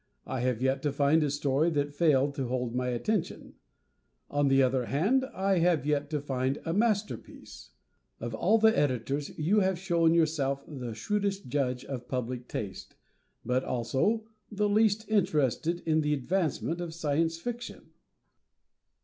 [0.25, 3.53] I have yet to find a story that failed to hold my attention;
[4.31, 7.69] on the other hand, I have yet to find a masterpiece.
[8.19, 12.95] Of all the Editors, you have shown yourself the shrewdest judge of public taste,
[13.45, 17.91] but also the least interested in the advancement of Science Fiction.